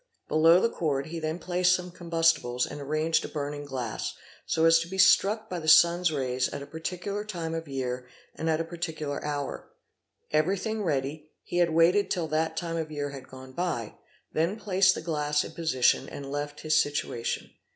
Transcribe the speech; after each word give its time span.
Below 0.27 0.59
the 0.59 0.67
cord 0.69 1.05
he 1.05 1.19
then 1.19 1.37
placed 1.37 1.75
some 1.75 1.91
combustibles 1.91 2.65
and 2.65 2.81
arranged 2.81 3.23
a 3.23 3.27
burning 3.27 3.65
glass, 3.65 4.15
so 4.47 4.65
as 4.65 4.79
to 4.79 4.87
be 4.87 4.97
struck 4.97 5.47
by 5.47 5.59
the 5.59 5.67
sun's 5.67 6.11
rays 6.11 6.49
at 6.49 6.63
a 6.63 6.65
particular 6.65 7.23
time 7.23 7.53
of 7.53 7.67
year 7.67 8.07
and 8.33 8.49
at 8.49 8.59
a 8.59 8.63
particular 8.63 9.23
hour. 9.23 9.69
Everything 10.31 10.81
ready, 10.83 11.29
he 11.43 11.57
had 11.57 11.69
waited 11.69 12.09
till 12.09 12.27
that 12.29 12.57
time 12.57 12.77
of 12.77 12.89
year 12.89 13.11
had 13.11 13.27
gone 13.29 13.51
by, 13.51 13.93
then 14.33 14.57
placed 14.57 14.95
the 14.95 15.01
glass 15.01 15.43
in 15.43 15.51
position, 15.51 16.09
and 16.09 16.31
left 16.31 16.61
his 16.61 16.81
situation. 16.81 17.51